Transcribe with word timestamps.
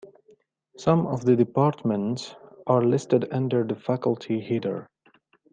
Some 0.79 1.05
of 1.05 1.25
the 1.25 1.35
departments 1.35 2.33
are 2.65 2.81
listed 2.83 3.27
under 3.31 3.63
the 3.63 3.75
faculty 3.75 4.39
header. 4.41 4.87